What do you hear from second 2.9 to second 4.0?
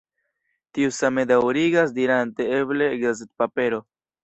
gazetpapero.